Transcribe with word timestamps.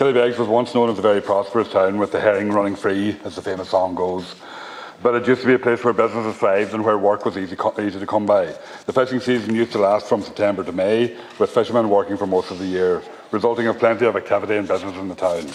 Killybegs 0.00 0.38
was 0.38 0.48
once 0.48 0.74
known 0.74 0.88
as 0.88 0.98
a 0.98 1.02
very 1.02 1.20
prosperous 1.20 1.68
town 1.68 1.98
with 1.98 2.10
the 2.10 2.18
herring 2.18 2.50
running 2.50 2.74
free, 2.74 3.18
as 3.22 3.36
the 3.36 3.42
famous 3.42 3.68
song 3.68 3.94
goes. 3.94 4.34
But 5.02 5.14
it 5.14 5.28
used 5.28 5.42
to 5.42 5.46
be 5.46 5.52
a 5.52 5.58
place 5.58 5.84
where 5.84 5.92
businesses 5.92 6.38
thrived 6.38 6.72
and 6.72 6.82
where 6.82 6.96
work 6.96 7.26
was 7.26 7.36
easy, 7.36 7.54
easy 7.78 8.00
to 8.00 8.06
come 8.06 8.24
by. 8.24 8.46
The 8.86 8.94
fishing 8.94 9.20
season 9.20 9.54
used 9.54 9.72
to 9.72 9.78
last 9.78 10.06
from 10.06 10.22
September 10.22 10.64
to 10.64 10.72
May, 10.72 11.14
with 11.38 11.50
fishermen 11.50 11.90
working 11.90 12.16
for 12.16 12.26
most 12.26 12.50
of 12.50 12.58
the 12.58 12.64
year, 12.64 13.02
resulting 13.30 13.66
in 13.66 13.74
plenty 13.74 14.06
of 14.06 14.16
activity 14.16 14.56
and 14.56 14.66
business 14.66 14.96
in 14.96 15.08
the 15.08 15.14
town. 15.14 15.46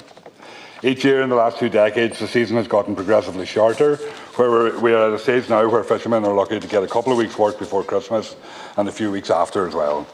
Each 0.83 1.03
year 1.03 1.23
in 1.23 1.29
the 1.29 1.35
last 1.35 1.57
two 1.57 1.69
decades, 1.69 2.19
the 2.19 2.27
season 2.27 2.57
has 2.57 2.67
gotten 2.67 2.95
progressively 2.95 3.47
shorter, 3.47 3.95
where 4.35 4.77
we 4.77 4.93
are 4.93 5.07
at 5.07 5.13
a 5.13 5.17
stage 5.17 5.49
now 5.49 5.67
where 5.67 5.83
fishermen 5.83 6.23
are 6.23 6.35
lucky 6.35 6.59
to 6.59 6.67
get 6.67 6.83
a 6.83 6.87
couple 6.87 7.11
of 7.11 7.17
weeks' 7.17 7.39
work 7.39 7.57
before 7.57 7.83
Christmas 7.83 8.35
and 8.77 8.87
a 8.87 8.91
few 8.91 9.09
weeks 9.09 9.31
after 9.31 9.67
as 9.67 9.73
well. 9.73 10.05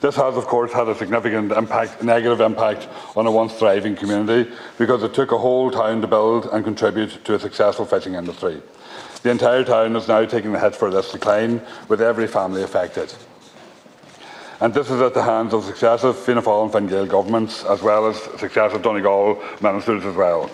This 0.00 0.16
has, 0.16 0.36
of 0.36 0.46
course, 0.46 0.72
had 0.72 0.88
a 0.88 0.94
significant 0.94 1.52
impact, 1.52 2.02
negative 2.02 2.40
impact 2.40 2.88
on 3.16 3.26
a 3.26 3.30
once 3.30 3.52
thriving 3.52 3.96
community 3.96 4.50
because 4.78 5.02
it 5.02 5.12
took 5.12 5.30
a 5.30 5.38
whole 5.38 5.70
town 5.70 6.00
to 6.00 6.06
build 6.06 6.46
and 6.46 6.64
contribute 6.64 7.22
to 7.24 7.34
a 7.34 7.38
successful 7.38 7.84
fishing 7.84 8.14
industry. 8.14 8.62
The 9.22 9.30
entire 9.30 9.62
town 9.62 9.94
is 9.96 10.08
now 10.08 10.24
taking 10.24 10.52
the 10.52 10.60
hit 10.60 10.74
for 10.74 10.90
this 10.90 11.12
decline, 11.12 11.60
with 11.88 12.00
every 12.00 12.26
family 12.26 12.62
affected. 12.62 13.12
And 14.62 14.72
this 14.72 14.90
is 14.90 15.02
at 15.02 15.12
the 15.12 15.22
hands 15.22 15.52
of 15.52 15.64
successive 15.64 16.18
Fianna 16.18 16.40
Fáil 16.40 16.64
and 16.64 16.72
Fine 16.72 16.86
Gael 16.86 17.06
governments, 17.06 17.64
as 17.64 17.82
well 17.82 18.06
as 18.06 18.16
successive 18.38 18.80
Donegal 18.80 19.42
ministers 19.60 20.06
as 20.06 20.16
well. 20.16 20.50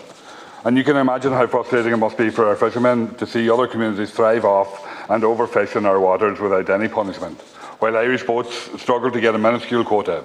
And 0.64 0.76
you 0.76 0.82
can 0.82 0.96
imagine 0.96 1.32
how 1.32 1.46
frustrating 1.46 1.92
it 1.92 1.98
must 1.98 2.18
be 2.18 2.30
for 2.30 2.48
our 2.48 2.56
fishermen 2.56 3.14
to 3.16 3.26
see 3.26 3.48
other 3.48 3.68
communities 3.68 4.10
thrive 4.10 4.44
off 4.44 4.84
and 5.08 5.22
overfish 5.22 5.76
in 5.76 5.86
our 5.86 6.00
waters 6.00 6.40
without 6.40 6.68
any 6.68 6.88
punishment 6.88 7.40
while 7.78 7.96
Irish 7.96 8.24
boats 8.24 8.80
struggle 8.80 9.10
to 9.10 9.20
get 9.20 9.34
a 9.34 9.38
minuscule 9.38 9.84
quota. 9.84 10.24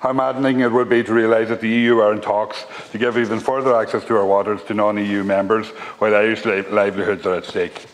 How 0.00 0.12
maddening 0.14 0.60
it 0.60 0.72
would 0.72 0.88
be 0.88 1.02
to 1.04 1.12
realise 1.12 1.48
that 1.50 1.60
the 1.60 1.68
EU 1.68 1.98
are 1.98 2.12
in 2.12 2.22
talks 2.22 2.64
to 2.92 2.98
give 2.98 3.18
even 3.18 3.38
further 3.38 3.76
access 3.76 4.02
to 4.06 4.16
our 4.16 4.24
waters 4.24 4.62
to 4.64 4.74
non-EU 4.74 5.24
members 5.24 5.68
while 5.98 6.14
Irish 6.14 6.44
livelihoods 6.46 7.26
are 7.26 7.34
at 7.34 7.44
stake. 7.44 7.86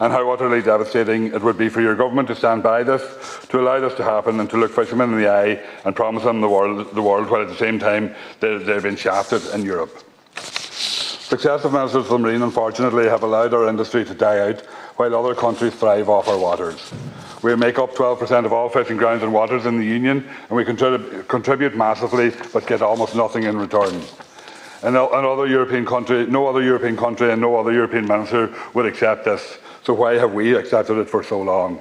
And 0.00 0.12
how 0.12 0.30
utterly 0.30 0.62
devastating 0.62 1.26
it 1.26 1.42
would 1.42 1.58
be 1.58 1.68
for 1.68 1.82
your 1.82 1.94
government 1.94 2.28
to 2.28 2.34
stand 2.34 2.62
by 2.62 2.82
this, 2.82 3.02
to 3.48 3.60
allow 3.60 3.80
this 3.80 3.94
to 3.94 4.02
happen 4.02 4.40
and 4.40 4.48
to 4.50 4.56
look 4.56 4.72
fishermen 4.72 5.12
in 5.12 5.18
the 5.18 5.28
eye 5.28 5.62
and 5.84 5.94
promise 5.94 6.24
them 6.24 6.40
the 6.40 6.48
world, 6.48 6.94
the 6.94 7.02
world 7.02 7.28
while 7.28 7.42
at 7.42 7.48
the 7.48 7.56
same 7.56 7.78
time 7.78 8.14
they, 8.40 8.56
they've 8.56 8.82
been 8.82 8.96
shafted 8.96 9.46
in 9.54 9.62
Europe. 9.62 9.94
Successive 11.32 11.72
ministers 11.72 12.04
of 12.04 12.08
the 12.10 12.18
Marine, 12.18 12.42
unfortunately, 12.42 13.08
have 13.08 13.22
allowed 13.22 13.54
our 13.54 13.66
industry 13.66 14.04
to 14.04 14.12
die 14.12 14.50
out 14.50 14.60
while 14.96 15.16
other 15.16 15.34
countries 15.34 15.72
thrive 15.72 16.10
off 16.10 16.28
our 16.28 16.36
waters. 16.36 16.92
We 17.40 17.56
make 17.56 17.78
up 17.78 17.94
12% 17.94 18.44
of 18.44 18.52
all 18.52 18.68
fishing 18.68 18.98
grounds 18.98 19.22
and 19.22 19.32
waters 19.32 19.64
in 19.64 19.78
the 19.78 19.86
Union, 19.86 20.28
and 20.50 20.50
we 20.50 20.62
contrib 20.62 21.26
contribute 21.28 21.74
massively 21.74 22.34
but 22.52 22.66
get 22.66 22.82
almost 22.82 23.14
nothing 23.14 23.44
in 23.44 23.56
return. 23.56 24.02
And 24.82 24.94
another 24.94 25.46
European 25.46 25.86
country, 25.86 26.26
no 26.26 26.46
other 26.48 26.62
European 26.62 26.98
country 26.98 27.32
and 27.32 27.40
no 27.40 27.56
other 27.56 27.72
European 27.72 28.06
minister 28.06 28.54
would 28.74 28.84
accept 28.84 29.24
this. 29.24 29.56
So 29.84 29.94
why 29.94 30.18
have 30.18 30.34
we 30.34 30.54
accepted 30.54 30.98
it 30.98 31.08
for 31.08 31.24
so 31.24 31.40
long? 31.40 31.80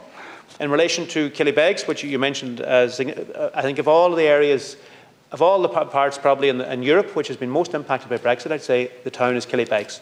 In 0.62 0.72
relation 0.72 1.06
to 1.08 1.30
Killybegs, 1.30 1.90
which 1.90 2.06
you 2.06 2.18
mentioned, 2.20 2.62
as 2.62 3.02
I 3.02 3.62
think 3.62 3.80
of 3.80 3.90
all 3.90 4.16
the 4.16 4.28
areas 4.28 4.78
of 5.32 5.42
all 5.42 5.62
the 5.62 5.70
parts 5.70 6.18
probably 6.18 6.50
in, 6.50 6.62
in, 6.62 6.84
Europe 6.84 7.16
which 7.16 7.28
has 7.28 7.38
been 7.38 7.50
most 7.50 7.74
impacted 7.74 8.10
by 8.10 8.18
Brexit, 8.18 8.52
I'd 8.52 8.62
say 8.62 8.92
the 9.04 9.12
town 9.12 9.36
is 9.36 9.46
Killybegs. 9.46 10.02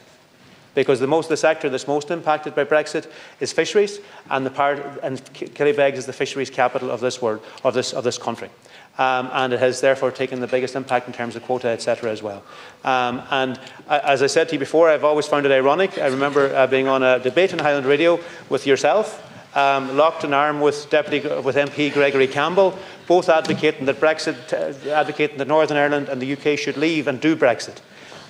Because 0.76 1.00
the 1.00 1.08
most 1.08 1.30
the 1.30 1.38
sector 1.38 1.70
that's 1.70 1.88
most 1.88 2.12
impacted 2.12 2.56
by 2.56 2.64
Brexit 2.64 3.10
is 3.40 3.52
fisheries, 3.52 4.00
and 4.30 4.46
the 4.46 4.52
part 4.52 4.80
and 5.04 5.24
Killybegs 5.34 5.98
is 5.98 6.06
the 6.06 6.14
fisheries 6.14 6.50
capital 6.50 6.92
of 6.92 7.00
this 7.00 7.22
world 7.22 7.44
of 7.64 7.74
this 7.74 7.92
of 7.94 8.04
this 8.04 8.18
country. 8.18 8.50
Um, 8.98 9.30
and 9.32 9.54
it 9.54 9.60
has 9.60 9.80
therefore 9.80 10.12
taken 10.12 10.42
the 10.42 10.48
biggest 10.48 10.76
impact 10.76 11.08
in 11.08 11.14
terms 11.14 11.38
of 11.38 11.44
quota, 11.44 11.70
etc. 11.70 12.12
as 12.12 12.22
well. 12.22 12.44
Um, 12.84 13.22
and 13.32 13.60
uh, 13.88 14.02
as 14.04 14.22
I 14.22 14.28
said 14.28 14.50
to 14.50 14.56
you 14.56 14.60
before, 14.60 14.90
I've 14.90 15.06
always 15.06 15.26
found 15.26 15.46
it 15.46 15.54
ironic. 15.54 15.98
I 15.98 16.08
remember 16.08 16.54
uh, 16.54 16.68
being 16.68 16.88
on 16.88 17.02
a 17.02 17.18
debate 17.18 17.54
on 17.54 17.60
Highland 17.60 17.86
Radio 17.86 18.20
with 18.50 18.68
yourself, 18.68 19.26
um, 19.56 19.98
locked 19.98 20.24
in 20.24 20.34
arm 20.34 20.62
with 20.62 20.90
Deputy 20.90 21.28
with 21.42 21.56
MP 21.56 21.92
Gregory 21.92 22.28
Campbell, 22.28 22.78
both 23.08 23.30
advocating 23.30 23.86
that 23.86 24.00
Brexit, 24.00 24.54
uh, 24.54 24.92
advocating 24.92 25.38
that 25.38 25.48
Northern 25.48 25.78
Ireland 25.78 26.10
and 26.10 26.22
the 26.22 26.34
UK 26.34 26.58
should 26.58 26.78
leave 26.78 27.08
and 27.08 27.20
do 27.20 27.36
Brexit. 27.36 27.78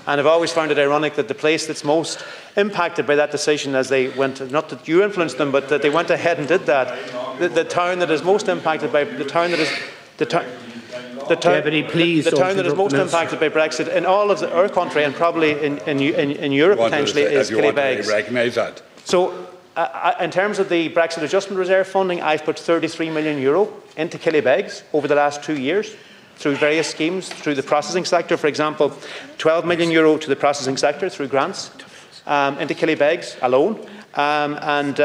And 0.08 0.20
I've 0.20 0.26
always 0.26 0.52
found 0.52 0.72
it 0.72 0.80
ironic 0.80 1.16
that 1.16 1.28
the 1.28 1.36
place 1.36 1.68
that's 1.68 1.84
most 1.84 2.24
impacted 2.56 3.06
by 3.06 3.16
that 3.16 3.32
decision, 3.32 3.76
as 3.76 3.90
they 3.90 4.08
went, 4.10 4.50
not 4.52 4.70
that 4.70 4.88
you 4.88 5.04
influenced 5.04 5.38
them, 5.38 5.52
but 5.52 5.70
that 5.70 5.82
they 5.82 5.90
went 5.90 6.10
ahead 6.10 6.40
and 6.40 6.48
did 6.48 6.66
that, 6.66 7.38
the, 7.38 7.50
the 7.50 7.64
town 7.64 8.00
that 8.00 8.10
is 8.10 8.24
most 8.24 8.48
impacted 8.48 8.92
by 8.92 9.04
the 9.04 9.26
town 9.26 9.52
that 9.52 9.60
is 9.60 9.72
the 10.18 10.26
town. 10.26 10.46
The, 11.28 11.36
Deputy, 11.36 11.84
please 11.84 12.26
the, 12.26 12.32
the 12.32 12.38
town 12.38 12.58
that 12.58 12.66
is 12.66 12.74
most 12.74 12.96
impacted 12.96 13.40
by 13.40 13.50
Brexit 13.50 13.88
in 13.88 14.04
all 14.08 14.32
of 14.32 14.40
the, 14.40 14.52
our 14.52 14.68
country 14.68 15.04
and 15.04 15.14
probably 15.14 15.52
in, 15.64 15.78
in, 15.80 16.02
in, 16.02 16.32
in 16.32 16.52
Europe 16.52 16.80
potentially 16.80 17.22
is 17.22 17.52
Killybegs. 17.52 18.08
recognise 18.08 18.56
that. 18.56 18.82
So 19.06 19.48
uh, 19.80 20.14
uh, 20.18 20.24
in 20.24 20.30
terms 20.30 20.60
of 20.60 20.68
the 20.68 20.90
Brexit 20.90 21.24
Adjustment 21.24 21.58
Reserve 21.58 21.88
funding, 21.88 22.22
I've 22.22 22.44
put 22.44 22.60
33 22.60 23.12
million 23.12 23.42
euro 23.42 23.72
into 23.96 24.18
Killybegs 24.18 24.84
over 24.92 25.08
the 25.08 25.16
last 25.16 25.42
two 25.42 25.58
years 25.58 25.96
through 26.36 26.58
various 26.58 26.90
schemes, 26.90 27.30
through 27.30 27.56
the 27.56 27.64
processing 27.64 28.04
sector, 28.04 28.36
for 28.36 28.48
example, 28.48 28.92
12 29.38 29.66
million 29.66 29.90
euro 29.90 30.18
to 30.18 30.28
the 30.28 30.36
processing 30.36 30.76
sector 30.76 31.08
through 31.08 31.30
grants 31.30 31.72
um, 32.28 32.58
into 32.58 32.74
Killybegs 32.74 33.38
alone. 33.42 33.80
Um, 34.16 34.60
and 34.62 35.00
uh, 35.00 35.04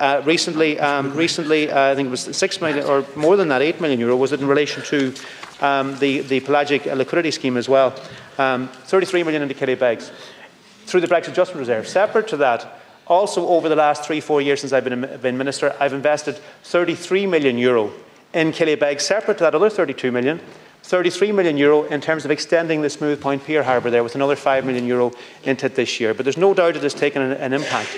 uh, 0.00 0.22
recently, 0.24 0.80
um, 0.80 1.14
recently 1.14 1.70
uh, 1.70 1.92
I 1.92 1.94
think 1.94 2.06
it 2.06 2.10
was 2.10 2.22
six 2.34 2.62
million, 2.62 2.86
or 2.86 3.04
more 3.16 3.36
than 3.36 3.48
that, 3.48 3.60
eight 3.60 3.78
million 3.78 4.00
euro, 4.00 4.16
was 4.16 4.32
it 4.32 4.40
in 4.40 4.48
relation 4.48 4.82
to 4.84 5.12
um, 5.60 5.98
the, 5.98 6.20
the 6.20 6.40
pelagic 6.40 6.86
liquidity 6.86 7.30
scheme 7.30 7.58
as 7.58 7.68
well. 7.68 7.94
Um, 8.38 8.68
33 8.68 9.22
million 9.22 9.42
into 9.42 9.54
Killybegs 9.54 10.10
through 10.86 11.02
the 11.02 11.08
Brexit 11.08 11.32
Adjustment 11.32 11.60
Reserve. 11.60 11.86
Separate 11.86 12.28
to 12.28 12.38
that, 12.38 12.80
also, 13.06 13.46
over 13.48 13.68
the 13.68 13.76
last 13.76 14.04
three, 14.04 14.20
four 14.20 14.40
years 14.40 14.60
since 14.60 14.72
I've 14.72 14.84
been, 14.84 15.18
been 15.20 15.36
minister, 15.36 15.74
I've 15.78 15.92
invested 15.92 16.38
33 16.62 17.26
million 17.26 17.58
euro 17.58 17.92
in 18.32 18.50
Killybegs, 18.50 19.02
separate 19.02 19.38
to 19.38 19.44
that 19.44 19.54
other 19.54 19.70
32 19.70 20.10
million, 20.10 20.40
33 20.82 21.32
million 21.32 21.56
euro 21.56 21.84
in 21.84 22.00
terms 22.00 22.24
of 22.24 22.30
extending 22.30 22.82
the 22.82 22.90
Smooth 22.90 23.20
Point 23.20 23.44
Pier 23.44 23.62
Harbour 23.62 23.90
there 23.90 24.02
with 24.02 24.14
another 24.14 24.36
5 24.36 24.64
million 24.64 24.86
euro 24.86 25.12
into 25.44 25.66
it 25.66 25.74
this 25.74 26.00
year. 26.00 26.12
But 26.14 26.24
there's 26.24 26.36
no 26.36 26.52
doubt 26.52 26.76
it 26.76 26.82
has 26.82 26.94
taken 26.94 27.22
an, 27.22 27.32
an 27.32 27.52
impact. 27.52 27.96